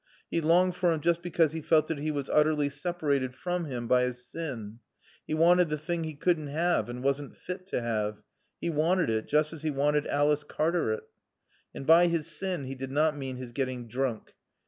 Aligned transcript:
He 0.31 0.41
longed 0.41 0.75
for 0.75 0.91
him 0.91 0.99
just 0.99 1.21
because 1.21 1.51
he 1.51 1.61
felt 1.61 1.87
that 1.87 1.99
he 1.99 2.09
was 2.09 2.27
utterly 2.27 2.69
separated 2.69 3.35
from 3.35 3.65
him 3.65 3.87
by 3.87 4.01
his 4.05 4.25
sin. 4.25 4.79
He 5.27 5.35
wanted 5.35 5.69
the 5.69 5.77
thing 5.77 6.05
he 6.05 6.15
couldn't 6.15 6.47
have 6.47 6.89
and 6.89 7.03
wasn't 7.03 7.37
fit 7.37 7.67
to 7.67 7.83
have. 7.83 8.23
He 8.59 8.71
wanted 8.71 9.11
it, 9.11 9.27
just 9.27 9.53
as 9.53 9.61
he 9.61 9.69
wanted 9.69 10.07
Alice 10.07 10.43
Cartaret. 10.43 11.03
And 11.75 11.85
by 11.85 12.07
his 12.07 12.25
sin 12.25 12.63
he 12.63 12.73
did 12.73 12.91
not 12.91 13.15
mean 13.15 13.35
his 13.37 13.51
getting 13.51 13.87
drunk. 13.87 14.33